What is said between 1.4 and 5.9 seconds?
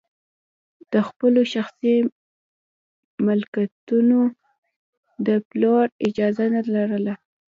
شخصي ملکیتونو د پلور